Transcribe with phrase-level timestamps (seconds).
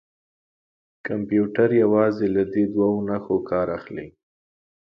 [1.07, 4.07] کمپیوټر یوازې له دې دوو نښو کار اخلي.